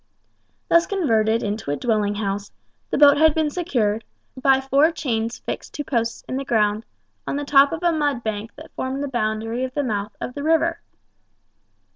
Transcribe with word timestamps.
Thus 0.67 0.87
converted 0.87 1.43
into 1.43 1.69
a 1.69 1.75
dwelling 1.75 2.15
house, 2.15 2.51
the 2.89 2.97
boat 2.97 3.17
had 3.17 3.35
been 3.35 3.51
secured, 3.51 4.03
by 4.35 4.59
four 4.59 4.91
chains 4.91 5.37
fixed 5.37 5.75
to 5.75 5.83
posts 5.83 6.23
in 6.27 6.37
the 6.37 6.43
ground, 6.43 6.85
on 7.27 7.35
the 7.35 7.45
top 7.45 7.71
of 7.71 7.83
a 7.83 7.91
mud 7.91 8.23
bank 8.23 8.55
that 8.55 8.71
formed 8.75 9.03
the 9.03 9.07
boundary 9.07 9.63
of 9.63 9.75
the 9.75 9.83
mouth 9.83 10.15
of 10.19 10.33
the 10.33 10.41
river. 10.41 10.81